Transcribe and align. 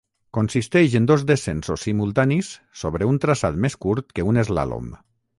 Consisteix 0.35 0.93
en 0.99 1.03
dos 1.09 1.25
descensos 1.31 1.83
simultanis 1.87 2.49
sobre 2.83 3.09
un 3.11 3.19
traçat 3.27 3.59
més 3.67 3.77
curt 3.85 4.15
que 4.21 4.25
un 4.33 4.41
Eslàlom. 4.45 4.89